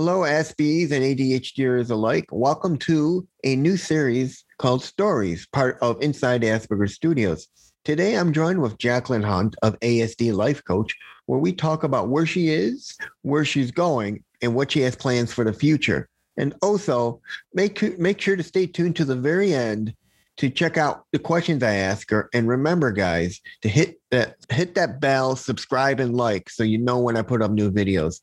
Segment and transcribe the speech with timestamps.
[0.00, 2.26] Hello, Aspies and ADHDers alike.
[2.30, 7.48] Welcome to a new series called Stories, part of Inside Asperger Studios.
[7.84, 10.94] Today, I'm joined with Jaclyn Hunt of ASD Life Coach,
[11.26, 15.32] where we talk about where she is, where she's going, and what she has plans
[15.32, 16.08] for the future.
[16.36, 17.20] And also,
[17.52, 19.96] make, make sure to stay tuned to the very end
[20.36, 22.30] to check out the questions I ask her.
[22.32, 27.00] And remember, guys, to hit that hit that bell, subscribe, and like so you know
[27.00, 28.20] when I put up new videos.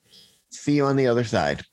[0.51, 1.63] See you on the other side.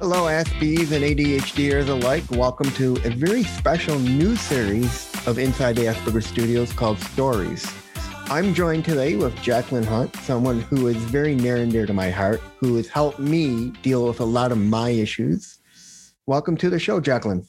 [0.00, 2.24] Hello, Aspies and ADHDers alike.
[2.30, 7.83] Welcome to a very special new series of Inside Asperger Studios called Stories.
[8.28, 12.10] I'm joined today with Jaclyn Hunt, someone who is very near and dear to my
[12.10, 15.58] heart, who has helped me deal with a lot of my issues.
[16.26, 17.46] Welcome to the show, Jaclyn.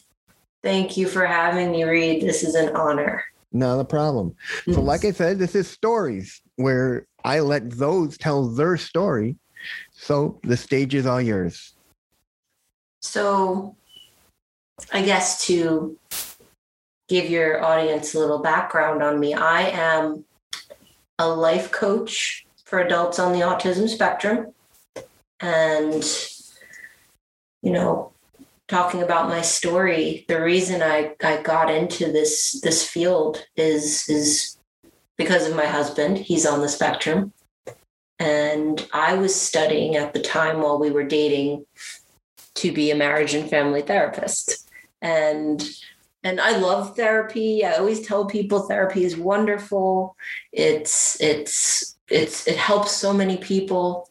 [0.63, 2.22] Thank you for having me, Reed.
[2.22, 3.23] This is an honor.
[3.53, 4.35] Not a problem.
[4.66, 4.81] So, mm-hmm.
[4.81, 9.38] like I said, this is stories where I let those tell their story.
[9.94, 11.73] So the stage is all yours.
[13.02, 13.78] So,
[14.91, 15.97] I guess to
[17.07, 20.25] give your audience a little background on me, I am
[21.19, 24.53] a life coach for adults on the autism spectrum.
[25.39, 26.03] And,
[27.61, 28.11] you know,
[28.67, 34.57] talking about my story, the reason I, I got into this this field is is
[35.17, 36.17] because of my husband.
[36.17, 37.33] He's on the spectrum.
[38.17, 41.66] And I was studying at the time while we were dating
[42.55, 44.69] to be a marriage and family therapist.
[45.02, 45.61] And
[46.26, 47.64] and I love therapy.
[47.64, 50.18] I always tell people therapy is wonderful.
[50.52, 54.09] It's it's it's it helps so many people.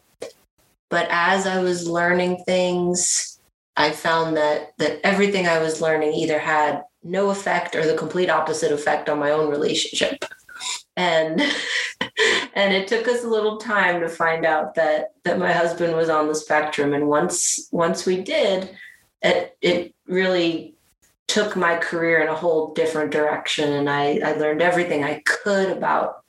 [0.90, 3.40] But as I was learning things,
[3.76, 8.30] I found that that everything I was learning either had no effect or the complete
[8.30, 10.24] opposite effect on my own relationship.
[10.96, 11.40] And
[12.54, 16.08] and it took us a little time to find out that that my husband was
[16.08, 18.70] on the spectrum and once once we did
[19.20, 20.73] it it really
[21.26, 25.70] took my career in a whole different direction and I, I learned everything I could
[25.70, 26.24] about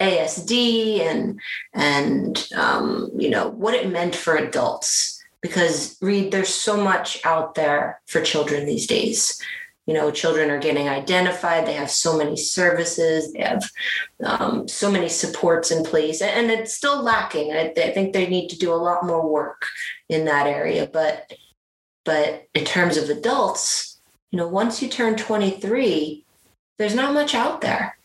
[0.00, 1.40] ASD and
[1.74, 5.16] and um, you know what it meant for adults.
[5.40, 9.40] Because Reed there's so much out there for children these days.
[9.86, 11.66] You know children are getting identified.
[11.66, 13.32] They have so many services.
[13.32, 13.68] They have
[14.24, 17.52] um, so many supports in place and it's still lacking.
[17.52, 19.66] I, I think they need to do a lot more work
[20.08, 20.88] in that area.
[20.92, 21.32] But
[22.04, 23.87] but in terms of adults
[24.30, 26.24] you know, once you turn 23,
[26.78, 27.96] there's not much out there.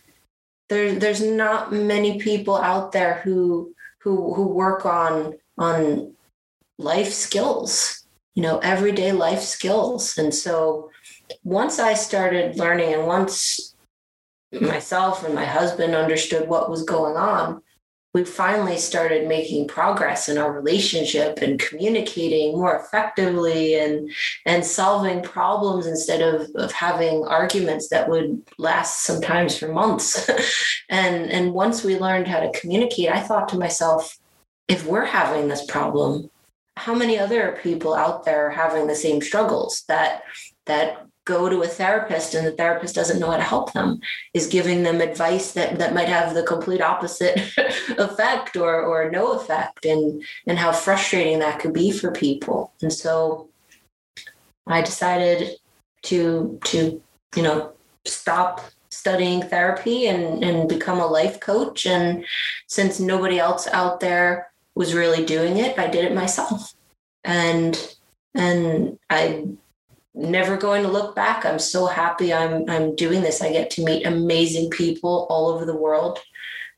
[0.70, 6.14] There, there's not many people out there who who who work on on
[6.78, 10.18] life skills, you know, everyday life skills.
[10.18, 10.90] And so
[11.44, 13.76] once I started learning and once
[14.60, 17.62] myself and my husband understood what was going on,
[18.13, 24.12] we finally started making progress in our relationship and communicating more effectively and
[24.46, 30.29] and solving problems instead of, of having arguments that would last sometimes for months.
[30.90, 34.19] And and once we learned how to communicate i thought to myself
[34.68, 36.30] if we're having this problem
[36.75, 40.24] how many other people out there are having the same struggles that
[40.66, 44.00] that go to a therapist and the therapist doesn't know how to help them
[44.34, 47.38] is giving them advice that, that might have the complete opposite
[47.98, 52.74] effect or, or no effect and, and how frustrating that could be for people.
[52.82, 53.50] And so
[54.68, 55.58] I decided
[56.04, 57.02] to, to,
[57.36, 57.72] you know,
[58.06, 61.86] stop studying therapy and, and become a life coach.
[61.86, 62.26] And
[62.68, 66.74] since nobody else out there was really doing it, I did it myself.
[67.24, 67.96] And
[68.36, 69.46] and I
[70.16, 71.46] never going to look back.
[71.46, 73.41] I'm so happy I'm I'm doing this.
[73.41, 76.19] I get to meet amazing people all over the world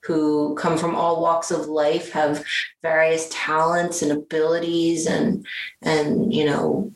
[0.04, 2.46] who come from all walks of life, have
[2.82, 5.46] various talents and abilities and
[5.82, 6.92] and you know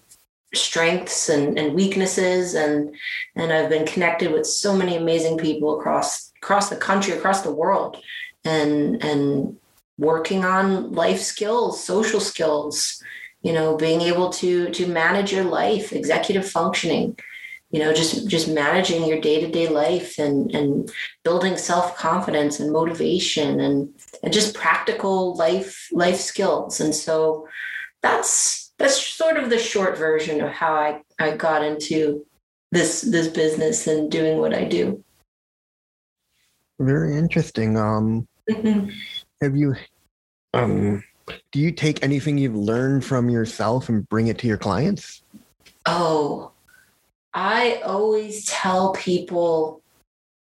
[0.53, 2.95] strengths and, and weaknesses and
[3.35, 7.53] and I've been connected with so many amazing people across across the country, across the
[7.53, 7.97] world
[8.45, 9.57] and and
[9.97, 13.03] working on life skills, social skills,
[13.41, 17.17] you know being able to to manage your life executive functioning
[17.71, 20.91] you know just just managing your day-to-day life and and
[21.23, 23.93] building self-confidence and motivation and
[24.23, 26.79] and just practical life life skills.
[26.79, 27.47] And so
[28.01, 32.25] that's that's sort of the short version of how i i got into
[32.71, 35.03] this this business and doing what i do.
[36.79, 37.77] Very interesting.
[37.77, 38.89] Um mm-hmm.
[39.41, 39.75] have you
[40.53, 41.03] um
[41.51, 45.23] do you take anything you've learned from yourself and bring it to your clients?
[45.85, 46.51] Oh,
[47.33, 49.81] I always tell people,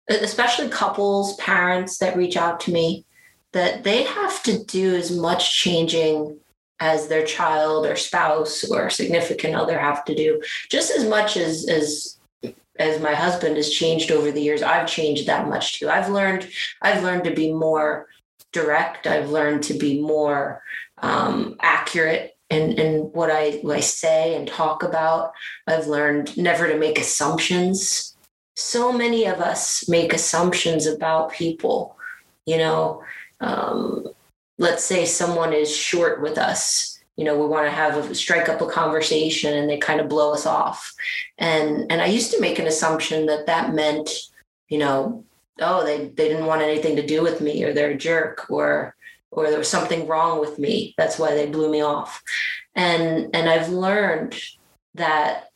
[0.09, 3.05] especially couples, parents that reach out to me,
[3.53, 6.37] that they have to do as much changing
[6.79, 11.69] as their child or spouse or significant other have to do just as much as
[11.69, 12.17] as
[12.79, 16.49] as my husband has changed over the years i've changed that much too i've learned
[16.81, 18.07] i've learned to be more
[18.51, 20.61] direct i've learned to be more
[20.99, 25.31] um, accurate in, in what I, what I say and talk about.
[25.67, 28.15] I've learned never to make assumptions.
[28.57, 31.97] So many of us make assumptions about people
[32.45, 33.03] you know?
[33.39, 34.07] Um,
[34.57, 38.47] let's say someone is short with us you know we want to have a strike
[38.47, 40.93] up a conversation and they kind of blow us off.
[41.37, 44.09] And and i used to make an assumption that that meant
[44.69, 45.25] you know
[45.61, 48.95] oh they they didn't want anything to do with me or they're a jerk or
[49.31, 50.93] or there was something wrong with me.
[50.97, 52.21] That's why they blew me off.
[52.75, 54.39] And and i've learned
[54.95, 55.49] that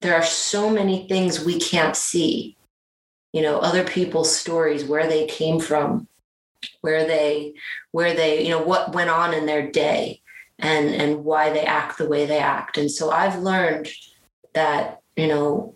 [0.00, 2.56] there are so many things we can't see.
[3.32, 6.08] You know other people's stories where they came from
[6.80, 7.54] where they
[7.92, 10.20] where they you know what went on in their day
[10.58, 12.78] and and why they act the way they act.
[12.78, 13.88] And so i've learned
[14.54, 15.74] that you know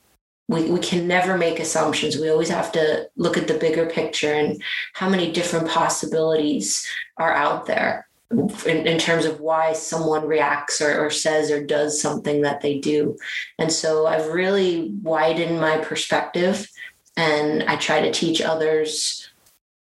[0.48, 2.16] we, we can never make assumptions.
[2.16, 4.60] We always have to look at the bigger picture and
[4.94, 6.86] how many different possibilities
[7.18, 12.00] are out there in, in terms of why someone reacts or, or says or does
[12.00, 13.16] something that they do.
[13.58, 16.68] And so i've really widened my perspective
[17.16, 19.30] and i try to teach others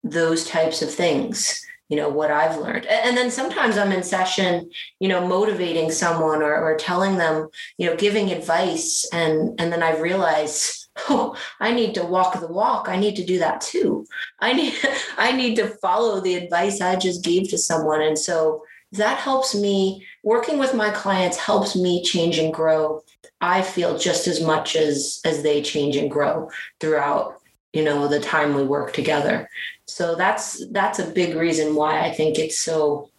[0.04, 1.63] those types of things
[1.94, 2.88] you know what i've learned.
[2.88, 7.88] And then sometimes i'm in session you know motivating someone or, or telling them you
[7.88, 12.90] know giving advice and and then i realize oh i need to walk the walk.
[12.90, 14.08] I need to do that too.
[14.40, 14.74] I need
[15.20, 18.02] i need to follow the advice i just gave to someone.
[18.02, 18.64] And so
[18.94, 23.04] that helps me working with my clients helps me change and grow.
[23.40, 26.50] I feel just as much as as they change and grow
[26.80, 27.40] throughout
[27.74, 29.50] you know the time we work together
[29.88, 33.10] so that's that's a big reason why i think it's so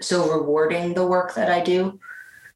[0.00, 1.98] so rewarding the work that i do.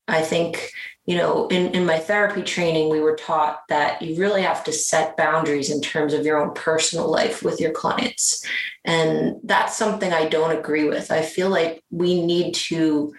[0.06, 0.70] I think
[1.06, 4.72] you know in, in my therapy training we were taught that you really have to
[4.72, 8.44] set boundaries in terms of your own personal life with your clients
[8.84, 13.12] and that's something i don't agree with i feel like we need to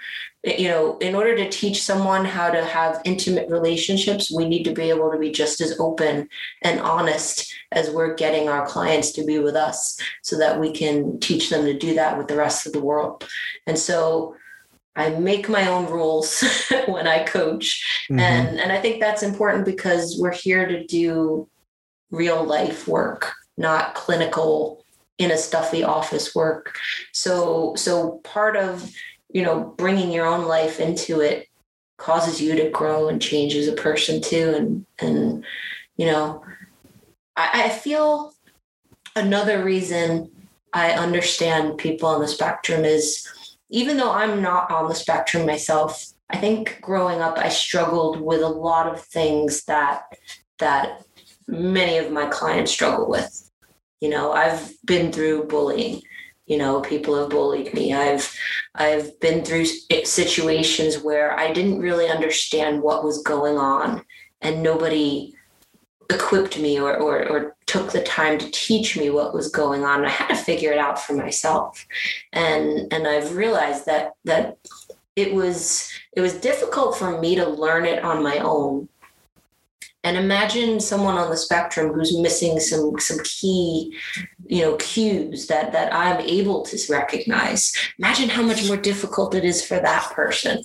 [0.45, 4.73] you know, in order to teach someone how to have intimate relationships, we need to
[4.73, 6.29] be able to be just as open
[6.61, 11.19] and honest as we're getting our clients to be with us so that we can
[11.19, 13.27] teach them to do that with the rest of the world.
[13.65, 14.35] And so
[14.95, 16.43] I make my own rules
[16.87, 18.05] when I coach.
[18.09, 18.19] Mm-hmm.
[18.19, 21.49] And, and I think that's important because we're here to do
[22.11, 24.83] real life work, not clinical
[25.17, 26.77] in a stuffy office work.
[27.11, 28.89] So, so part of
[29.35, 31.49] you know, bringing your own life into it
[31.97, 34.53] causes you to grow and change as a person too.
[34.55, 35.45] And, and,
[35.97, 36.41] you know,
[37.35, 38.33] I, I feel
[39.13, 40.31] another reason
[40.71, 43.27] I understand people on the spectrum is
[43.75, 48.41] even though I'm not on the spectrum myself, I think growing up I struggled with
[48.41, 50.03] a lot of things that
[50.59, 51.03] that
[51.45, 53.51] many of my clients struggle with.
[53.99, 56.01] You know, I've been through bullying
[56.45, 58.31] you know people have bullied me i've
[58.75, 64.03] i've been through situations where i didn't really understand what was going on
[64.41, 65.33] and nobody
[66.11, 70.05] equipped me or, or, or took the time to teach me what was going on.
[70.05, 71.85] I had to figure it out for myself.
[72.33, 74.57] And and i've realized that that
[75.15, 78.89] it was it was difficult for me to learn it on my own.
[80.03, 83.97] And imagine someone on the spectrum who's missing some some key
[84.45, 87.73] you know cues that that i'm able to recognize.
[87.97, 90.63] Imagine how much more difficult it is for that person.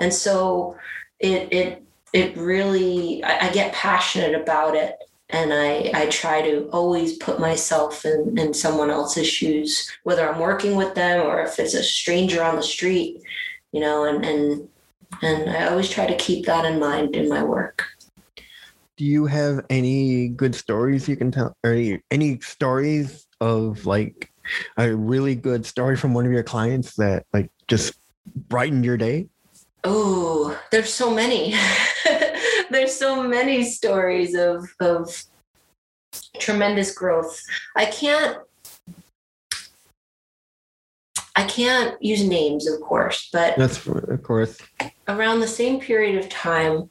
[0.00, 0.76] And so
[1.20, 4.96] it it it really I, I get passionate about it
[5.32, 10.40] and I, I try to always put myself in, in someone else's shoes, whether I'm
[10.40, 13.22] working with them or if it's a stranger on the street,
[13.72, 14.68] you know, and, and,
[15.22, 17.84] and I always try to keep that in mind in my work.
[18.96, 24.30] Do you have any good stories you can tell or any, any stories of like
[24.76, 27.94] a really good story from one of your clients that like just
[28.48, 29.28] brightened your day?
[29.84, 31.54] Oh there's so many
[32.70, 35.24] there's so many stories of of
[36.38, 37.40] tremendous growth
[37.76, 38.38] i can't
[41.36, 44.58] I can't use names, of course, but that's of course.
[45.08, 46.90] Around the same period of time,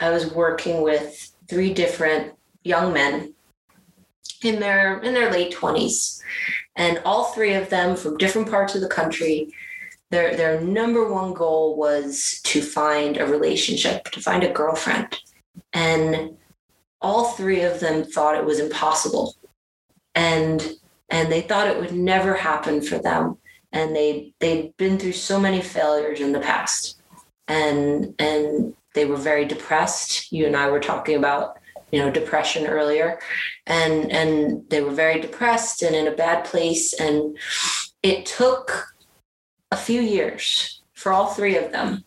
[0.00, 3.34] I was working with three different young men
[4.42, 6.20] in their in their late 20s
[6.76, 9.52] and all three of them from different parts of the country
[10.10, 15.18] their their number one goal was to find a relationship, to find a girlfriend.
[15.72, 16.36] And
[17.00, 19.36] all three of them thought it was impossible.
[20.14, 20.74] And
[21.08, 23.38] and they thought it would never happen for them.
[23.72, 27.00] And they they'd been through so many failures in the past.
[27.46, 30.32] And and they were very depressed.
[30.32, 31.56] You and I were talking about
[31.92, 33.18] you know depression earlier
[33.66, 37.36] and and they were very depressed and in a bad place and
[38.02, 38.89] it took
[39.70, 42.04] a few years for all three of them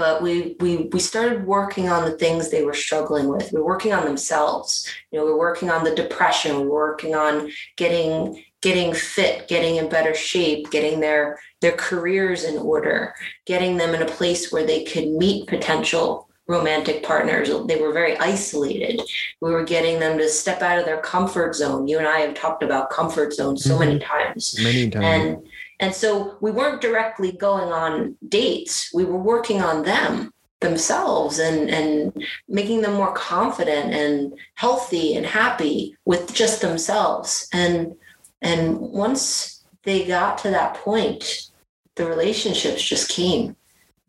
[0.00, 3.66] but we we we started working on the things they were struggling with we were
[3.66, 7.50] working on themselves you know we are working on the depression we were working on
[7.76, 13.94] getting getting fit getting in better shape getting their their careers in order getting them
[13.94, 17.48] in a place where they could meet potential romantic partners.
[17.68, 19.00] They were very isolated.
[19.40, 21.86] We were getting them to step out of their comfort zone.
[21.86, 23.84] You and I have talked about comfort zone so mm-hmm.
[23.84, 24.56] many times.
[24.60, 25.04] Many times.
[25.04, 25.48] And
[25.80, 28.92] and so we weren't directly going on dates.
[28.94, 35.24] We were working on them themselves and and making them more confident and healthy and
[35.24, 37.48] happy with just themselves.
[37.52, 37.96] And
[38.42, 41.50] and once they got to that point,
[41.96, 43.56] the relationships just came.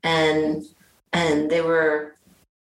[0.04, 0.66] And
[1.14, 2.16] and they were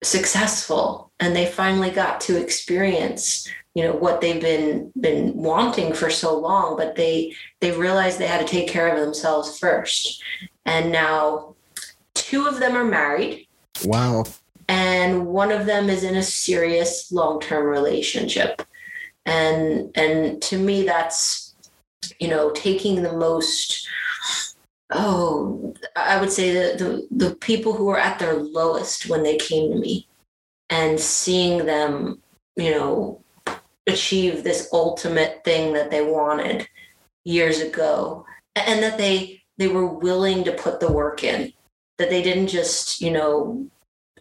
[0.04, 6.08] successful and they finally got to experience you know what they've been been wanting for
[6.08, 10.22] so long but they they realized they had to take care of themselves first.
[10.66, 11.56] And now
[12.14, 13.46] two of them are married.
[13.84, 14.24] Wow.
[14.68, 18.62] And one of them is in a serious long-term relationship.
[19.26, 21.54] And and to me that's
[22.20, 23.88] you know taking the most
[24.90, 29.36] oh, I would say that the, the people who were at their lowest when they
[29.36, 30.06] came to me
[30.70, 32.22] and seeing them,
[32.56, 33.23] you know,
[33.86, 36.66] achieve this ultimate thing that they wanted
[37.24, 38.24] years ago
[38.56, 41.52] and that they they were willing to put the work in
[41.98, 43.68] that they didn't just you know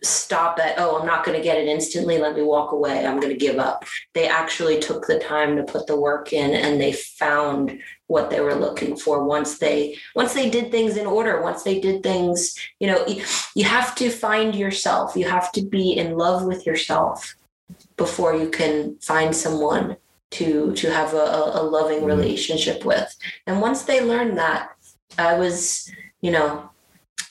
[0.04, 2.18] stop at, oh, I'm not going to get it instantly.
[2.18, 3.06] Let me walk away.
[3.06, 3.86] I'm going to give up.
[4.14, 8.42] They actually took the time to put the work in and they found what they
[8.42, 12.56] were looking for once they once they did things in order once they did things
[12.80, 13.04] you know
[13.56, 17.34] you, have to find yourself you have to be in love with yourself
[17.98, 19.98] before you can find someone
[20.32, 22.08] to to have a, a loving mm-hmm.
[22.08, 23.16] relationship with
[23.48, 24.72] and once they learned that
[25.18, 26.70] i was you know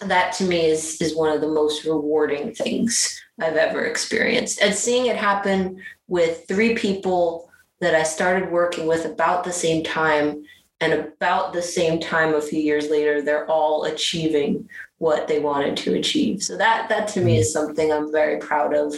[0.00, 4.60] that to me is is one of the most rewarding things I've ever experienced.
[4.60, 7.50] And seeing it happen with three people
[7.80, 10.44] that I started working with about the same time
[10.80, 15.76] and about the same time a few years later they're all achieving what they wanted
[15.78, 16.42] to achieve.
[16.42, 18.94] So that that to me is something I'm very proud of.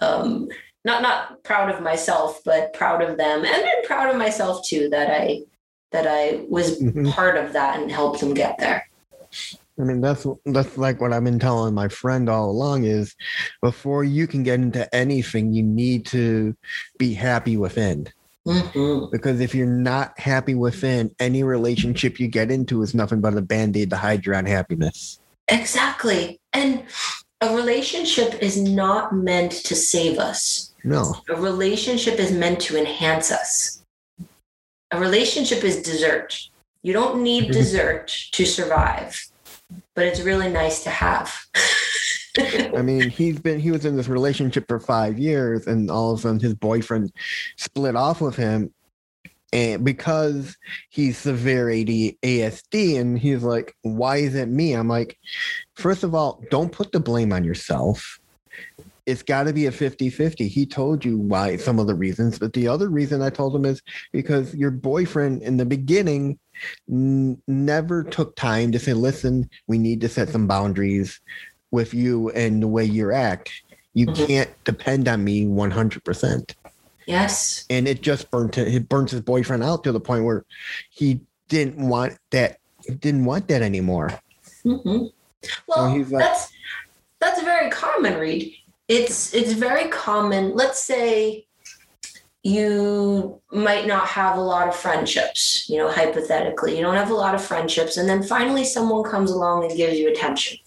[0.00, 0.48] Um,
[0.84, 4.88] not not proud of myself, but proud of them, and then proud of myself too
[4.90, 5.42] that I
[5.92, 7.08] that I was mm-hmm.
[7.10, 8.88] part of that and helped them get there.
[9.78, 13.16] I mean, that's that's like what I've been telling my friend all along is
[13.60, 16.56] before you can get into anything, you need to
[16.98, 18.08] be happy within.
[18.46, 19.10] Mm-hmm.
[19.10, 23.40] Because if you're not happy within, any relationship you get into is nothing but a
[23.40, 25.18] band-aid to hide your unhappiness.
[25.48, 26.38] Exactly.
[26.52, 26.84] And
[27.40, 30.73] a relationship is not meant to save us.
[30.84, 31.14] No.
[31.28, 33.82] A relationship is meant to enhance us.
[34.90, 36.38] A relationship is dessert.
[36.82, 39.18] You don't need dessert to survive
[39.94, 41.34] but it's really nice to have.
[42.36, 46.18] I mean, he's been he was in this relationship for five years, and all of
[46.18, 47.12] a sudden his boyfriend
[47.56, 48.72] split off with him,
[49.52, 50.56] and because
[50.90, 55.16] he's severe AD, ASD, and he's like, "Why is it me?" I'm like,
[55.74, 58.18] first of all, don't put the blame on yourself.
[59.06, 60.48] It's got to be a 50 50.
[60.48, 63.64] He told you why, some of the reasons, but the other reason I told him
[63.64, 63.82] is
[64.12, 66.38] because your boyfriend in the beginning
[66.90, 71.20] n- never took time to say, listen, we need to set some boundaries
[71.70, 73.50] with you and the way you act.
[73.92, 74.26] You mm-hmm.
[74.26, 76.54] can't depend on me 100%.
[77.06, 77.66] Yes.
[77.68, 80.44] And it just burnt it burns his boyfriend out to the point where
[80.90, 82.58] he didn't want that
[82.98, 84.18] didn't want that anymore.
[84.64, 85.06] Mm-hmm.
[85.66, 86.52] Well, so like, that's
[87.20, 88.54] that's very common, Reed.
[88.88, 90.54] It's it's very common.
[90.54, 91.46] Let's say
[92.42, 96.76] you might not have a lot of friendships, you know, hypothetically.
[96.76, 97.96] You don't have a lot of friendships.
[97.96, 100.58] And then finally, someone comes along and gives you attention.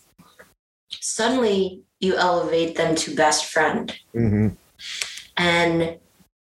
[0.90, 3.96] Suddenly, you elevate them to best friend.
[4.16, 4.48] Mm-hmm.
[5.38, 6.00] And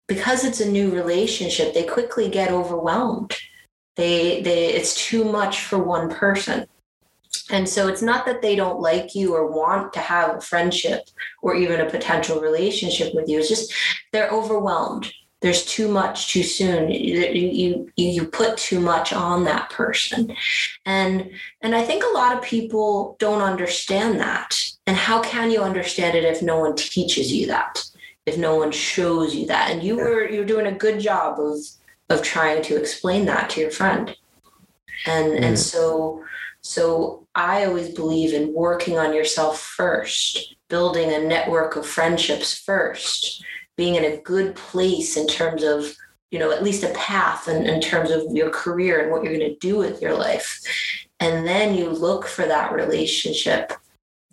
[0.07, 3.35] because it's a new relationship, they quickly get overwhelmed.
[3.97, 6.67] They, they, it's too much for one person.
[7.51, 11.09] And so it's not that they don't like you or want to have a friendship
[11.43, 13.39] or even a potential relationship with you.
[13.39, 13.73] It's just
[14.13, 15.13] they're overwhelmed.
[15.41, 16.91] There's too much too soon.
[16.91, 20.35] You, you you put too much on that person.
[20.87, 24.59] And and i think a lot of people don't understand that.
[24.87, 27.85] And how can you understand it if no one teaches you that?
[28.25, 29.71] If no one shows you that?
[29.71, 31.59] And you were you're doing a good job of
[32.09, 34.17] of trying to explain that to your friend.
[35.05, 35.43] And mm.
[35.43, 36.25] and so
[36.63, 43.45] so i always believe in working on yourself first building a network of friendships first
[43.77, 45.95] being in a good place in terms of
[46.31, 49.37] you know at least a path in, in terms of your career and what you're
[49.37, 50.61] going to do with your life.
[51.21, 53.73] And then you look for that relationship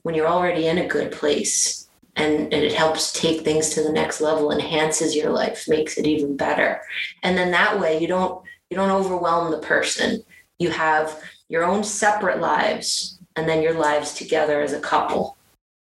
[0.02, 3.92] when you're already in a good place and, and it helps take things to the
[3.92, 6.82] next level enhances your life makes it even better.
[7.24, 10.24] And then that way you don't you don't overwhelm the person.
[10.60, 15.38] You have your own separate lives and then your lives together as a couple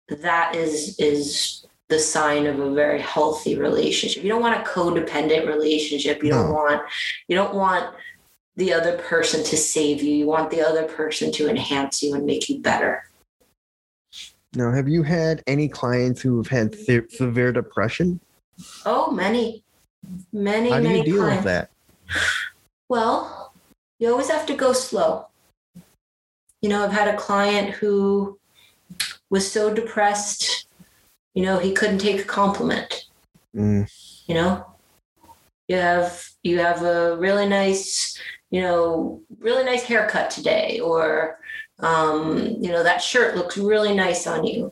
[0.09, 4.23] that is is the sign of a very healthy relationship.
[4.23, 6.23] You don't want a codependent relationship.
[6.23, 6.43] You no.
[6.43, 6.81] don't want
[7.27, 7.95] you don't want
[8.55, 10.13] the other person to save you.
[10.13, 13.09] You want the other person to enhance you and make you better.
[14.55, 18.19] Now, have you had any clients who have had se- severe depression?
[18.85, 19.63] Oh, many,
[20.31, 21.37] many, How do many you deal clients.
[21.37, 21.71] with that?
[22.87, 23.51] Well,
[23.97, 25.25] you always have to go slow.
[26.63, 28.39] You know, I've had a client who
[29.29, 30.63] was so depressed
[31.33, 33.05] you know, he couldn't take a compliment.
[33.55, 33.89] Mm.
[34.27, 34.65] You know,
[35.67, 38.19] you have you have a really nice,
[38.51, 41.39] you know, really nice haircut today, or
[41.79, 44.71] um, you know, that shirt looks really nice on you.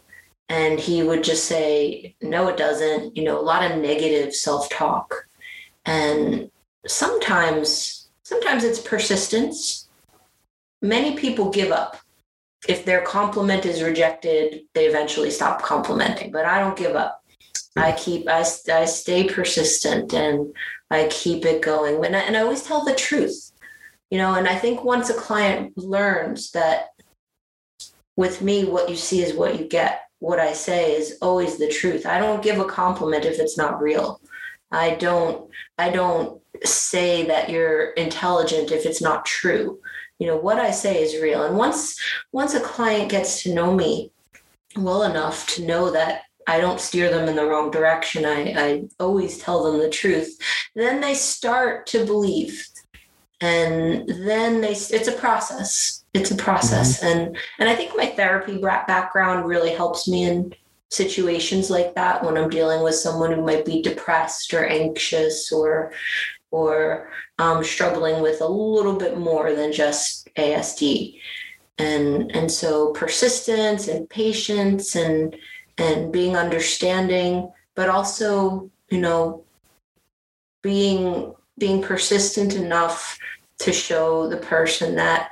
[0.50, 3.16] And he would just say, No, it doesn't.
[3.16, 5.28] You know, a lot of negative self-talk.
[5.86, 6.52] And
[6.86, 9.81] sometimes, sometimes it's persistence.
[10.82, 11.98] Many people give up
[12.68, 16.32] if their compliment is rejected, they eventually stop complimenting.
[16.32, 17.24] But I don't give up.
[17.76, 18.40] I keep, I,
[18.72, 20.54] I stay persistent and
[20.90, 22.04] I keep it going.
[22.06, 23.52] And I, and I always tell the truth,
[24.10, 24.36] you know.
[24.36, 26.90] And I think once a client learns that
[28.16, 31.70] with me, what you see is what you get, what I say is always the
[31.70, 32.06] truth.
[32.06, 34.22] I don't give a compliment if it's not real.
[34.72, 39.80] I don't, I don't say that you're intelligent if it's not true
[40.22, 42.00] you know what i say is real and once
[42.32, 44.12] once a client gets to know me
[44.78, 48.26] well enough to know that I don't steer them in the wrong direction.
[48.26, 50.38] I, I always tell them the truth.
[50.76, 52.68] Then they start to believe.
[53.42, 56.04] And then they it's a process.
[56.14, 57.00] It's a process.
[57.00, 57.08] Mm-hmm.
[57.08, 60.54] And and I think my therapy background really helps me in
[60.90, 65.94] situations like that when I'm dealing with someone who might be depressed or anxious or
[66.52, 67.10] or
[67.40, 71.20] um, struggling with a little bit more than just ASD.
[71.78, 75.36] And, and so persistence and patience and,
[75.78, 79.44] and being understanding, but also, you know,
[80.62, 83.18] being, being persistent enough
[83.60, 85.32] to show the person that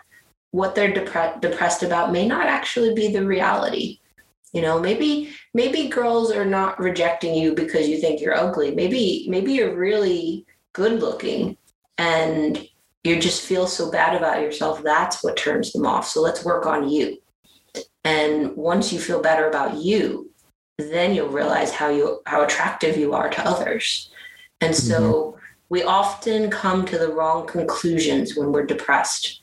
[0.51, 3.99] what they're depre- depressed about may not actually be the reality
[4.53, 9.25] you know maybe maybe girls are not rejecting you because you think you're ugly maybe
[9.29, 10.45] maybe you're really
[10.79, 11.57] good looking
[11.97, 12.65] and
[13.03, 16.07] you just feel so bad about yourself, that's what turns them off.
[16.07, 17.17] So let's work on you.
[18.05, 20.31] And once you feel better about you,
[20.77, 24.09] then you'll realize how you how attractive you are to others.
[24.61, 25.39] And so mm-hmm.
[25.67, 29.38] we often come to the wrong conclusions when we're depressed.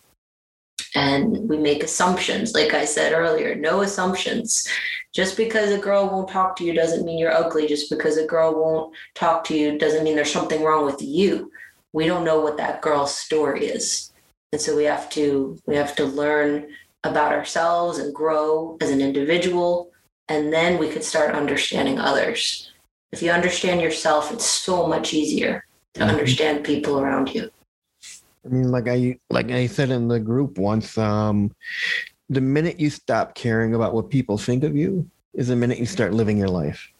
[0.96, 4.66] And we make assumptions, like I said earlier, no assumptions.
[5.14, 7.66] Just because a girl won't talk to you doesn't mean you're ugly.
[7.68, 11.50] Just because a girl won't talk to you doesn't mean there's something wrong with you
[11.96, 14.12] we don't know what that girl's story is
[14.52, 16.68] and so we have to we have to learn
[17.04, 19.90] about ourselves and grow as an individual
[20.28, 22.70] and then we could start understanding others
[23.12, 26.10] if you understand yourself it's so much easier to mm-hmm.
[26.10, 27.50] understand people around you
[28.46, 31.54] i mean like i like i said in the group once um
[32.28, 35.86] the minute you stop caring about what people think of you is the minute you
[35.86, 36.90] start living your life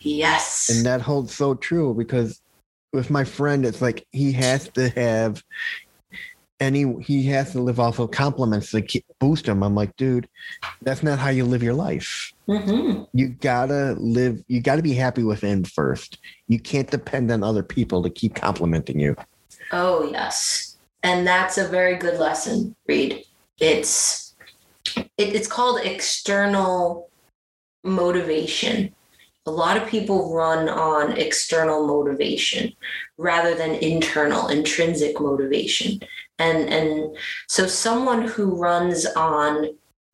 [0.00, 2.40] yes and that holds so true because
[2.96, 5.44] with my friend, it's like he has to have
[6.58, 9.62] any he has to live off of compliments to keep, boost him.
[9.62, 10.28] I'm like, dude,
[10.80, 12.32] that's not how you live your life.
[12.48, 13.04] Mm-hmm.
[13.12, 14.42] You gotta live.
[14.48, 16.18] You gotta be happy within first.
[16.48, 19.14] You can't depend on other people to keep complimenting you.
[19.70, 20.65] Oh yes,
[21.06, 23.24] and that's a very good lesson, Reed.
[23.60, 24.34] It's
[24.96, 27.10] it, it's called external
[27.84, 28.94] motivation
[29.46, 32.72] a lot of people run on external motivation
[33.16, 36.00] rather than internal intrinsic motivation
[36.38, 37.16] and and
[37.46, 39.68] so someone who runs on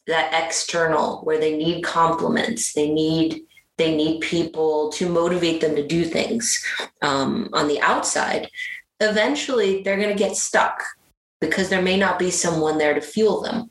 [0.07, 3.43] that external where they need compliments they need
[3.79, 6.65] they need people to motivate them to do things
[7.01, 8.51] um, on the outside
[9.03, 10.83] eventually they're going to get stuck
[11.41, 13.71] because there may not be someone there to fuel them.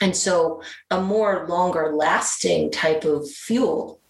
[0.00, 4.00] And so a more longer lasting type of fuel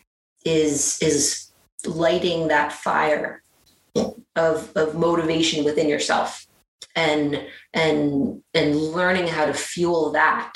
[0.45, 1.51] is is
[1.87, 3.43] lighting that fire
[4.37, 6.47] of of motivation within yourself
[6.97, 10.55] and and and learning how to fuel that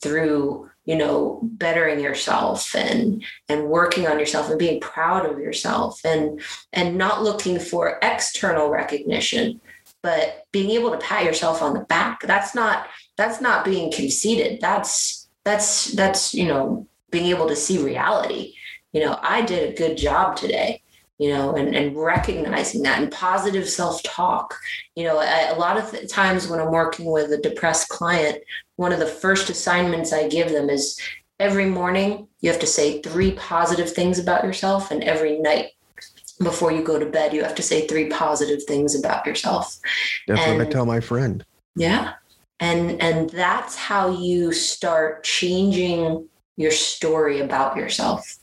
[0.00, 6.00] through you know bettering yourself and and working on yourself and being proud of yourself
[6.04, 6.40] and
[6.72, 9.60] and not looking for external recognition
[10.02, 12.20] but being able to pat yourself on the back.
[12.22, 14.60] That's not that's not being conceited.
[14.60, 18.54] That's that's that's you know being able to see reality.
[18.92, 20.82] You know i did a good job today
[21.18, 24.56] you know, and, and recognizing that and positive self talk.
[24.94, 28.38] You know, I, a lot of times when I'm working with a depressed client,
[28.76, 30.98] one of the first assignments I give them is
[31.40, 35.70] every morning you have to say three positive things about yourself, and every night
[36.40, 39.76] before you go to bed, you have to say three positive things about yourself.
[40.28, 41.44] That's and, what I tell my friend.
[41.74, 42.14] Yeah.
[42.60, 48.38] And and that's how you start changing your story about yourself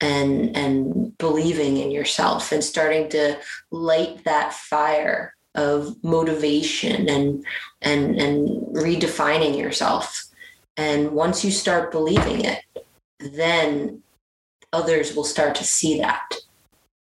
[0.00, 3.38] and and believing in yourself and starting to
[3.70, 7.44] light that fire of motivation and
[7.82, 10.26] and and redefining yourself.
[10.76, 12.62] And once you start believing it
[13.18, 14.02] then
[14.72, 16.34] others will start to see that.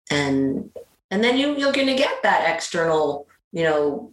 [0.09, 0.71] And
[1.11, 4.11] and then you you're going to get that external you know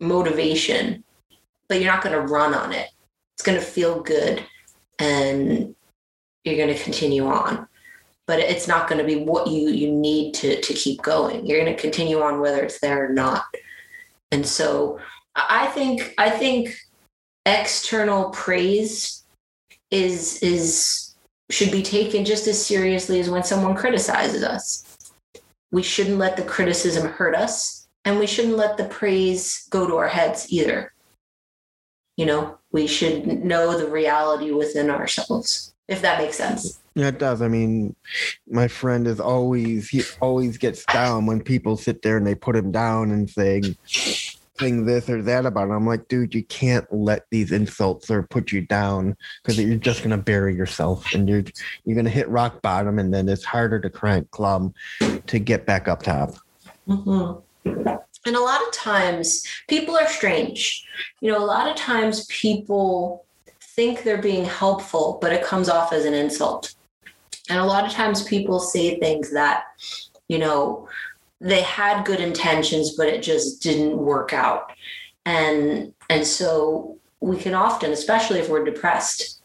[0.00, 1.04] motivation
[1.68, 2.88] but you're not going to run on it.
[3.34, 4.44] It's going to feel good
[4.98, 5.74] and
[6.44, 7.66] you're going to continue on
[8.26, 11.46] but it's not going to be what you you need to to keep going.
[11.46, 13.44] You're going to continue on whether it's there or not.
[14.32, 14.98] And so
[15.36, 16.76] i think i think
[17.44, 19.24] external praise
[19.90, 21.14] is is
[21.50, 25.12] should be taken just as seriously as when someone criticizes us.
[25.70, 29.96] We shouldn't let the criticism hurt us and we shouldn't let the praise go to
[29.96, 30.92] our heads either.
[32.16, 37.18] You know we should know the reality within ourselves if that makes sense yeah, it
[37.18, 37.42] does.
[37.42, 37.96] I mean,
[38.48, 42.54] my friend is always he always gets down when people sit there and they put
[42.54, 43.76] him down and saying
[44.60, 45.72] saying this or that about him.
[45.72, 50.04] I'm like, dude, you can't let these insults or put you down because you're just
[50.04, 51.42] gonna bury yourself and you're
[51.84, 54.72] you're gonna hit rock bottom and then it's harder to crank club
[55.26, 56.34] to get back up top.
[56.88, 57.40] Mm-hmm.
[58.26, 60.86] And a lot of times people are strange.
[61.20, 63.26] You know, a lot of times people
[63.60, 66.74] think they're being helpful, but it comes off as an insult.
[67.48, 69.64] And a lot of times people say things that,
[70.28, 70.88] you know,
[71.40, 74.72] they had good intentions, but it just didn't work out.
[75.26, 79.42] And and so we can often, especially if we're depressed,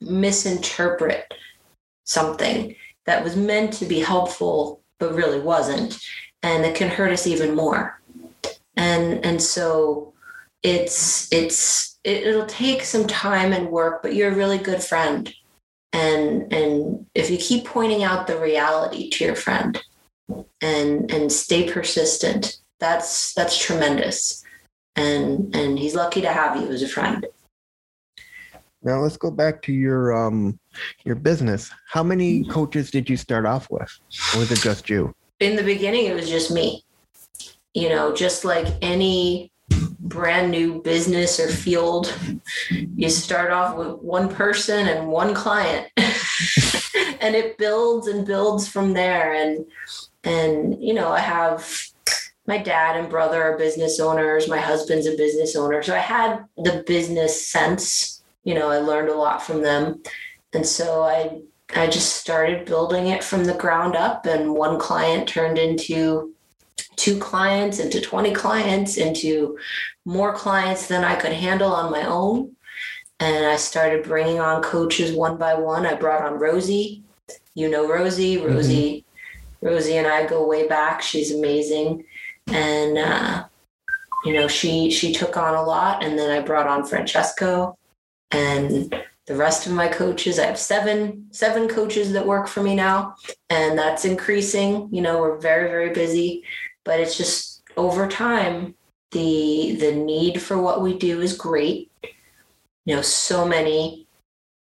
[0.00, 1.32] misinterpret
[2.04, 2.74] something
[3.06, 5.98] that was meant to be helpful but really wasn't.
[6.42, 8.00] And it can hurt us even more.
[8.76, 10.12] And and so
[10.62, 15.32] it's it's it, it'll take some time and work, but you're a really good friend
[15.92, 19.82] and and if you keep pointing out the reality to your friend
[20.60, 24.42] and and stay persistent that's that's tremendous.
[24.96, 27.24] And and he's lucky to have you as a friend.
[28.82, 30.58] Now let's go back to your um
[31.04, 31.70] your business.
[31.88, 33.96] How many coaches did you start off with?
[34.34, 35.14] Or was it just you?
[35.38, 36.82] In the beginning it was just me.
[37.74, 39.52] You know just like any
[40.00, 42.14] brand new business or field,
[42.70, 45.88] you start off with one person and one client.
[47.20, 49.34] and it builds and builds from there.
[49.34, 49.66] And
[50.24, 51.82] and you know, I have
[52.46, 55.82] my dad and brother are business owners, my husband's a business owner.
[55.82, 58.22] So I had the business sense.
[58.44, 60.02] You know, I learned a lot from them.
[60.52, 61.42] And so I
[61.76, 66.34] I just started building it from the ground up and one client turned into
[66.96, 69.58] two clients into 20 clients into
[70.04, 72.56] more clients than I could handle on my own.
[73.18, 75.86] And I started bringing on coaches one by one.
[75.86, 77.02] I brought on Rosie.
[77.54, 78.36] You know Rosie.
[78.36, 78.54] Mm-hmm.
[78.54, 79.04] Rosie,
[79.62, 79.66] mm-hmm.
[79.66, 81.02] Rosie and I go way back.
[81.02, 82.04] She's amazing,
[82.46, 83.44] and uh,
[84.24, 86.02] you know she she took on a lot.
[86.02, 87.76] And then I brought on Francesco,
[88.30, 88.94] and
[89.26, 90.38] the rest of my coaches.
[90.38, 93.14] I have seven seven coaches that work for me now,
[93.48, 94.88] and that's increasing.
[94.90, 96.42] You know we're very very busy,
[96.84, 98.74] but it's just over time
[99.12, 101.90] the the need for what we do is great.
[102.84, 104.06] You know so many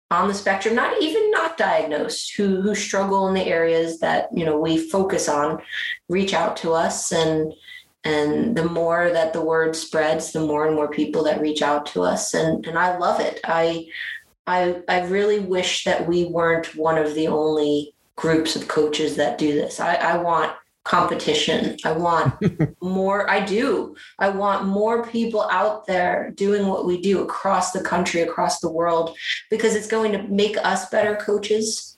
[0.10, 4.46] on the spectrum not even not diagnosed who who struggle in the areas that you
[4.46, 5.62] know we focus on
[6.10, 7.12] reach out to us.
[7.12, 7.54] And
[8.04, 11.86] and the more that the word spreads the more and more people that reach out
[11.88, 12.34] to us.
[12.34, 13.40] And and I love it.
[13.44, 13.88] I
[14.46, 19.38] I I really wish that we weren't one of the only groups of coaches that
[19.38, 19.80] do this.
[19.80, 20.54] I, I want
[20.88, 21.76] competition.
[21.84, 22.34] I want
[22.82, 23.30] more.
[23.30, 23.96] I do.
[24.20, 28.72] I want more people out there doing what we do across the country, across the
[28.72, 29.16] world,
[29.52, 31.98] because it's going to make us better coaches.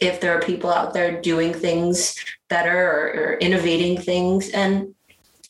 [0.00, 2.14] If there are people out there doing things
[2.48, 4.94] better or, or innovating things, and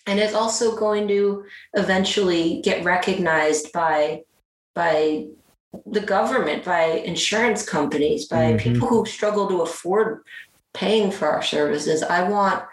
[0.07, 4.23] and it's also going to eventually get recognized by
[4.75, 5.27] by
[5.87, 8.73] the government, by insurance companies, by mm-hmm.
[8.73, 10.25] people who struggle to afford
[10.73, 12.03] paying for our services.
[12.03, 12.65] I want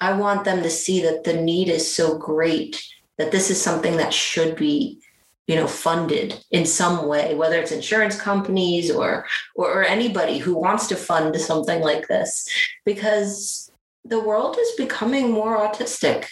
[0.00, 2.84] I want them to see that the need is so great
[3.18, 5.00] that this is something that should be
[5.46, 10.54] you know funded in some way whether it's insurance companies or, or or, anybody who
[10.54, 12.48] wants to fund something like this
[12.84, 13.70] because
[14.04, 16.26] the world is becoming more autistic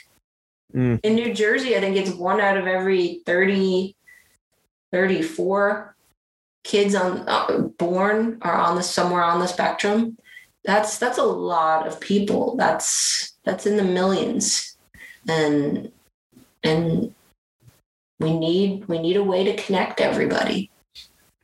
[0.75, 0.99] mm.
[1.03, 3.95] in new jersey i think it's one out of every 30
[4.93, 5.95] 34
[6.65, 10.17] kids on uh, born are on the somewhere on the spectrum
[10.65, 12.57] that's that's a lot of people.
[12.57, 14.77] That's that's in the millions.
[15.29, 15.91] And
[16.63, 17.15] and
[18.21, 20.71] we need we need a way to connect everybody.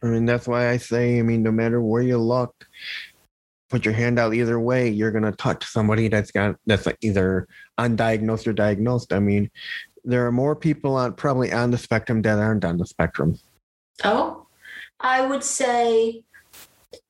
[0.02, 2.68] I mean that's why i say i mean no matter where you look
[3.68, 6.98] put your hand out either way you're going to touch somebody that's got that's like
[7.00, 9.12] either undiagnosed or diagnosed.
[9.12, 9.50] I mean
[10.04, 13.38] there are more people on probably on the spectrum that aren't on the spectrum.
[14.04, 14.46] Oh
[15.00, 16.22] i would say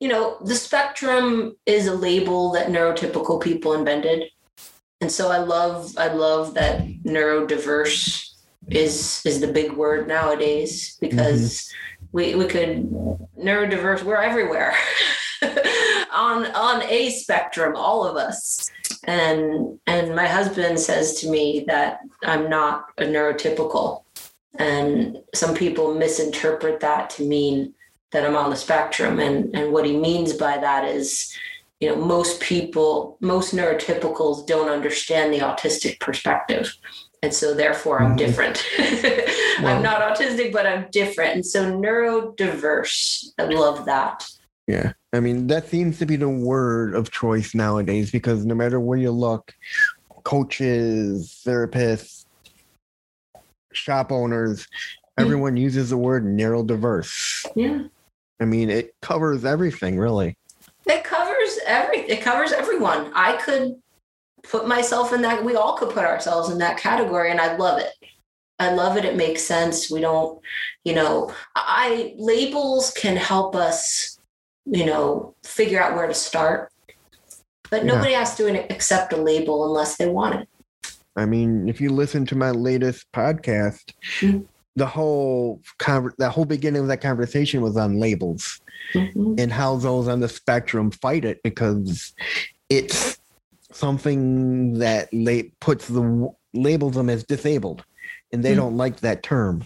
[0.00, 4.24] you know, the spectrum is a label that neurotypical people invented.
[5.00, 8.28] And so I love I love that neurodiverse
[8.68, 12.06] is is the big word nowadays because mm-hmm.
[12.12, 12.90] we we could
[13.38, 14.74] neurodiverse we're everywhere
[16.12, 18.70] on on a spectrum all of us
[19.04, 24.02] and and my husband says to me that I'm not a neurotypical
[24.58, 27.74] and some people misinterpret that to mean
[28.12, 29.20] that I'm on the spectrum.
[29.20, 31.36] And, and what he means by that is,
[31.80, 36.74] you know, most people, most neurotypicals don't understand the autistic perspective.
[37.22, 38.16] And so therefore I'm mm-hmm.
[38.16, 38.64] different.
[39.58, 41.34] I'm not autistic, but I'm different.
[41.34, 43.32] And so neurodiverse.
[43.38, 44.28] I love that.
[44.66, 44.92] Yeah.
[45.12, 48.98] I mean, that seems to be the word of choice nowadays because no matter where
[48.98, 49.54] you look,
[50.24, 52.26] coaches, therapists,
[53.72, 55.24] shop owners, mm-hmm.
[55.24, 57.46] everyone uses the word neurodiverse.
[57.56, 57.84] Yeah.
[58.40, 60.37] I mean, it covers everything, really.
[60.87, 61.98] It covers every.
[62.01, 63.11] It covers everyone.
[63.14, 63.81] I could
[64.42, 65.44] put myself in that.
[65.44, 67.92] We all could put ourselves in that category, and I love it.
[68.59, 69.05] I love it.
[69.05, 69.90] It makes sense.
[69.90, 70.40] We don't,
[70.85, 74.18] you know, I labels can help us,
[74.66, 76.72] you know, figure out where to start.
[77.70, 77.94] But yeah.
[77.94, 80.48] nobody has to accept a label unless they want it.
[81.16, 84.44] I mean, if you listen to my latest podcast, mm-hmm
[84.78, 88.60] the whole conver- that whole beginning of that conversation was on labels
[88.94, 89.34] mm-hmm.
[89.36, 92.14] and how those on the spectrum fight it because
[92.70, 93.18] it's
[93.72, 97.84] something that la- puts the labels them as disabled
[98.32, 98.60] and they mm-hmm.
[98.60, 99.64] don't like that term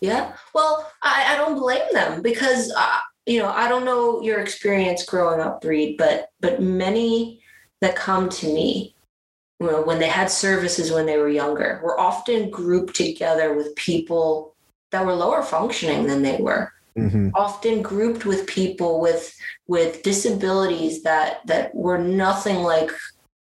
[0.00, 4.40] yeah well i, I don't blame them because uh, you know i don't know your
[4.40, 7.40] experience growing up Reed but but many
[7.80, 8.95] that come to me
[9.60, 13.74] you know, when they had services when they were younger, were often grouped together with
[13.76, 14.54] people
[14.90, 16.72] that were lower functioning than they were.
[16.96, 17.30] Mm-hmm.
[17.34, 22.90] Often grouped with people with with disabilities that that were nothing like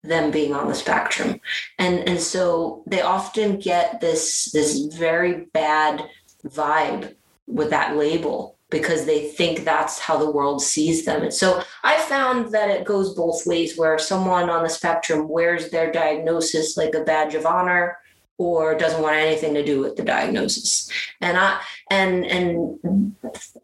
[0.03, 1.39] them being on the spectrum,
[1.77, 6.01] and and so they often get this this very bad
[6.45, 7.13] vibe
[7.45, 11.21] with that label because they think that's how the world sees them.
[11.21, 15.69] And so I found that it goes both ways where someone on the spectrum wears
[15.69, 17.97] their diagnosis like a badge of honor
[18.37, 20.89] or doesn't want anything to do with the diagnosis.
[21.19, 23.15] And I and and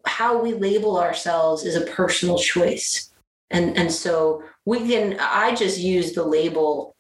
[0.06, 3.12] how we label ourselves is a personal choice.
[3.50, 6.96] And and so we can I just use the label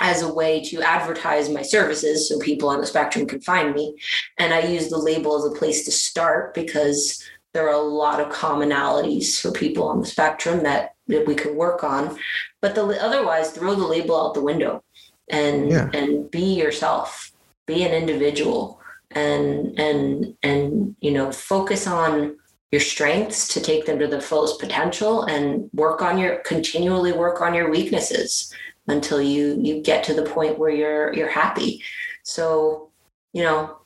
[0.00, 3.96] as a way to advertise my services so people on the spectrum can find me.
[4.38, 7.22] And I use the label as a place to start because
[7.52, 11.54] there are a lot of commonalities for people on the spectrum that, that we can
[11.54, 12.16] work on.
[12.60, 14.82] But the, otherwise, throw the label out the window
[15.28, 15.90] and yeah.
[15.92, 17.32] and be yourself,
[17.66, 22.36] be an individual, and and and you know focus on
[22.70, 27.42] your strengths to take them to the fullest potential and work on your continually work
[27.42, 28.52] on your weaknesses
[28.88, 31.82] until you you get to the point where you're you're happy
[32.22, 32.90] so
[33.32, 33.76] you know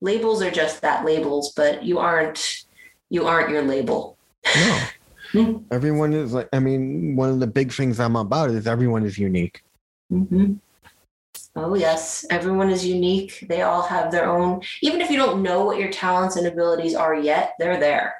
[0.00, 2.64] labels are just that labels but you aren't
[3.10, 4.16] you aren't your label.
[4.54, 4.80] No.
[5.32, 5.58] Hmm.
[5.70, 9.18] everyone is like, I mean, one of the big things I'm about is everyone is
[9.18, 9.62] unique.
[10.10, 10.54] Mm-hmm.
[11.54, 12.24] Oh, yes.
[12.30, 13.44] Everyone is unique.
[13.46, 16.94] They all have their own, even if you don't know what your talents and abilities
[16.94, 18.14] are yet, they're there.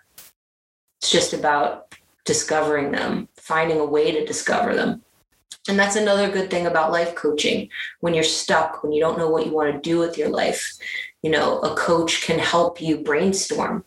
[1.01, 1.95] It's just about
[2.27, 5.03] discovering them, finding a way to discover them.
[5.69, 7.69] And that's another good thing about life coaching.
[8.01, 10.77] When you're stuck, when you don't know what you want to do with your life,
[11.23, 13.85] you know, a coach can help you brainstorm.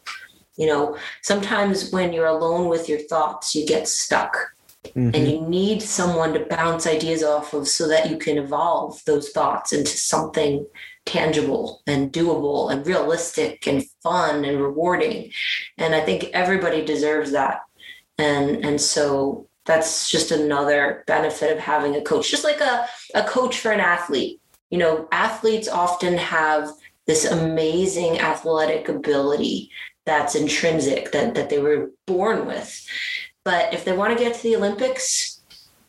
[0.61, 4.37] You know, sometimes when you're alone with your thoughts, you get stuck.
[4.85, 5.09] Mm-hmm.
[5.15, 9.29] And you need someone to bounce ideas off of so that you can evolve those
[9.29, 10.67] thoughts into something
[11.07, 15.31] tangible and doable and realistic and fun and rewarding.
[15.79, 17.61] And I think everybody deserves that.
[18.19, 23.23] And and so that's just another benefit of having a coach, just like a, a
[23.23, 24.39] coach for an athlete.
[24.69, 26.69] You know, athletes often have
[27.07, 29.71] this amazing athletic ability
[30.05, 32.85] that's intrinsic that, that they were born with.
[33.43, 35.41] But if they want to get to the Olympics,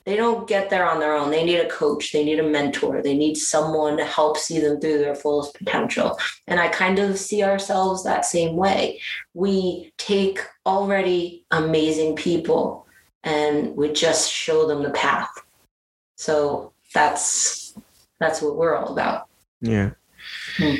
[0.04, 1.30] they don't get there on their own.
[1.30, 4.80] They need a coach, they need a mentor, they need someone to help see them
[4.80, 6.18] through their fullest potential.
[6.48, 9.00] And I kind of see ourselves that same way.
[9.34, 12.86] We take already amazing people
[13.22, 15.30] and we just show them the path.
[16.16, 17.74] So that's
[18.18, 19.28] that's what we're all about.
[19.60, 19.90] Yeah.
[20.56, 20.74] Hmm.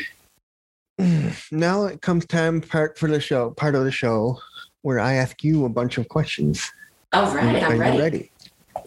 [1.52, 4.38] Now it comes time part for the show, part of the show
[4.82, 6.70] where I ask you a bunch of questions.
[7.12, 7.98] All right, I'm ready.
[7.98, 8.32] ready.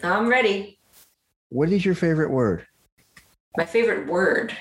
[0.02, 0.78] I'm ready.
[1.48, 2.66] What is your favorite word?
[3.56, 4.56] My favorite word.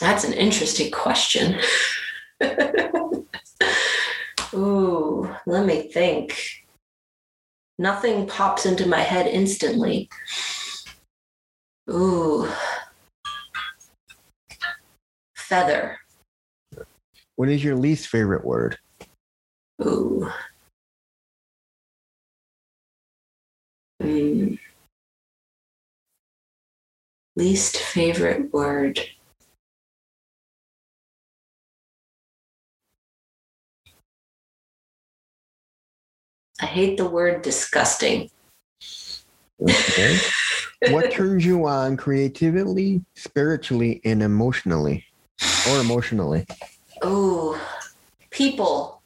[0.00, 1.58] That's an interesting question.
[4.54, 6.64] Ooh, let me think.
[7.78, 10.08] Nothing pops into my head instantly.
[11.90, 12.48] Ooh.
[15.48, 15.96] Feather.
[17.36, 18.78] What is your least favorite word?
[19.80, 20.28] Ooh.
[24.02, 24.58] Mm.
[27.36, 28.98] Least favorite word.
[36.60, 38.30] I hate the word disgusting.
[39.62, 40.18] Okay.
[40.90, 45.04] what turns you on creatively, spiritually, and emotionally?
[45.70, 46.46] Or emotionally?
[47.02, 47.60] Oh,
[48.30, 49.02] people.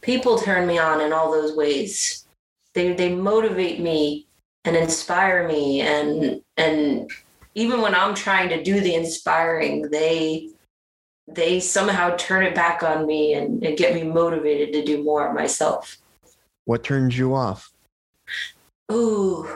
[0.00, 2.24] People turn me on in all those ways
[2.74, 4.26] they they motivate me
[4.64, 7.10] and inspire me and and
[7.54, 10.50] even when I'm trying to do the inspiring, they
[11.26, 15.32] they somehow turn it back on me and, and get me motivated to do more
[15.32, 15.96] myself.
[16.66, 17.72] What turns you off?
[18.92, 19.48] Ooh,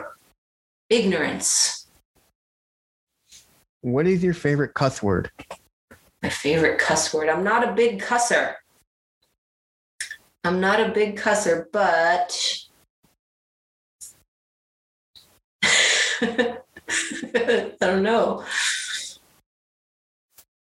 [0.89, 1.87] ignorance.
[3.81, 5.29] What is your favorite cuss word?
[6.21, 7.29] My favorite cuss word.
[7.29, 8.55] I'm not a big cusser.
[10.43, 12.65] I'm not a big cusser, but
[16.21, 18.43] I don't know.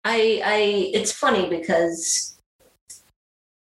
[0.03, 2.37] I I it's funny because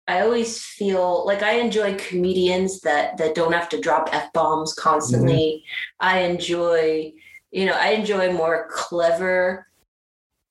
[0.06, 4.74] I always feel like I enjoy comedians that that don't have to drop f bombs
[4.74, 5.64] constantly.
[5.64, 6.06] Mm-hmm.
[6.06, 7.12] I enjoy,
[7.50, 9.66] you know, I enjoy more clever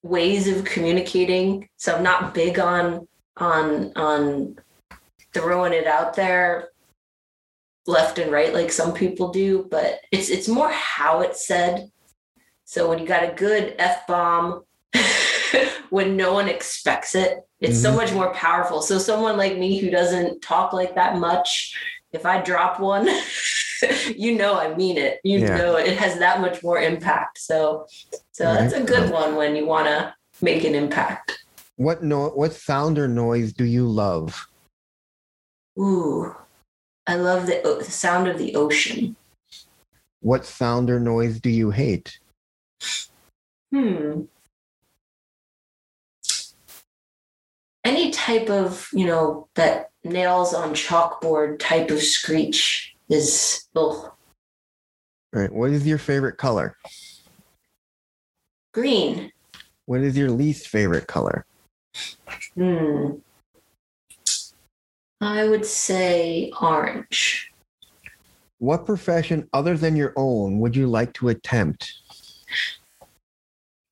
[0.03, 1.67] ways of communicating.
[1.77, 4.57] So I'm not big on on on
[5.33, 6.69] throwing it out there
[7.87, 11.89] left and right like some people do, but it's it's more how it's said.
[12.65, 14.63] So when you got a good F bomb
[15.89, 17.83] when no one expects it, it's mm-hmm.
[17.83, 18.81] so much more powerful.
[18.81, 21.75] So someone like me who doesn't talk like that much,
[22.11, 23.07] if I drop one,
[24.17, 25.19] you know I mean it.
[25.23, 25.57] You yeah.
[25.57, 27.39] know it has that much more impact.
[27.39, 27.87] So
[28.31, 28.59] so right.
[28.59, 31.45] that's a good one when you want to make an impact.
[31.77, 34.47] What no what sound or noise do you love?
[35.79, 36.35] Ooh,
[37.07, 39.15] I love the, the sound of the ocean.
[40.21, 42.19] What sound or noise do you hate?
[43.71, 44.21] Hmm.
[47.83, 53.67] Any type of, you know, that nails on chalkboard type of screech is.
[53.75, 54.15] All
[55.31, 55.51] right.
[55.51, 56.77] What is your favorite color?
[58.73, 59.31] Green.
[59.85, 61.45] What is your least favorite color?
[62.55, 63.11] Hmm.
[65.21, 67.51] I would say orange.
[68.59, 71.93] What profession other than your own would you like to attempt?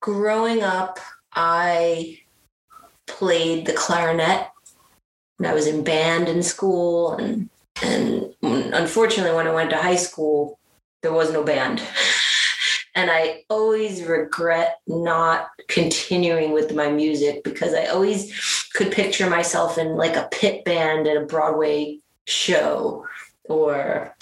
[0.02, 1.00] Growing up,
[1.34, 2.20] I
[3.08, 4.48] played the clarinet.
[5.40, 7.50] And I was in band in school and
[7.82, 10.60] and unfortunately when I went to high school,
[11.02, 11.82] there was no band.
[12.96, 19.78] and I always regret not continuing with my music because I always could picture myself
[19.78, 23.06] in like a pit band at a Broadway show
[23.46, 24.16] or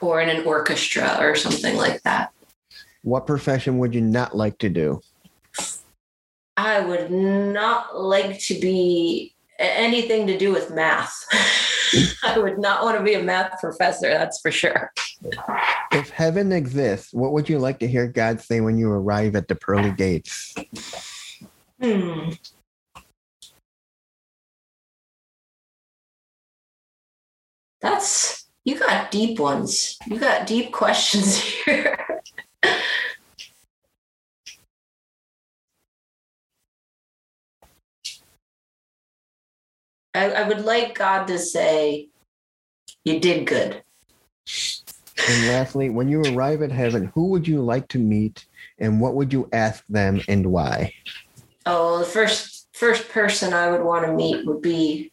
[0.00, 2.32] or in an orchestra or something like that.
[3.02, 5.00] What profession would you not like to do?
[6.56, 11.24] I would not like to be anything to do with math.
[12.24, 14.92] I would not want to be a math professor, that's for sure.
[15.92, 19.48] If heaven exists, what would you like to hear God say when you arrive at
[19.48, 20.54] the pearly gates?
[21.80, 22.30] Hmm.
[27.80, 29.96] That's you got deep ones.
[30.06, 32.22] You got deep questions here.
[40.16, 42.08] I, I would like God to say,
[43.04, 43.82] You did good.
[45.28, 48.46] And lastly, when you arrive at heaven, who would you like to meet
[48.78, 50.92] and what would you ask them and why?
[51.64, 55.10] Oh, the first first person I would want to meet would be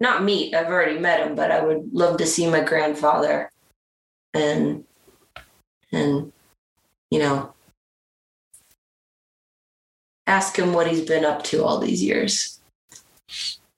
[0.00, 3.50] not meet, I've already met him, but I would love to see my grandfather
[4.34, 4.84] and
[5.92, 6.32] and
[7.10, 7.54] you know
[10.26, 12.60] ask him what he's been up to all these years.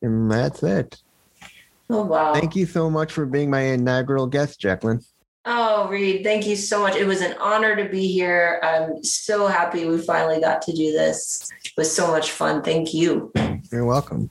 [0.07, 1.03] And that's it.
[1.91, 2.33] Oh wow.
[2.33, 5.05] Thank you so much for being my inaugural guest, Jaclyn.
[5.45, 6.95] Oh, Reed, thank you so much.
[6.95, 8.61] It was an honor to be here.
[8.63, 11.51] I'm so happy we finally got to do this.
[11.65, 12.63] It was so much fun.
[12.63, 13.33] Thank you.
[13.73, 14.31] You're welcome.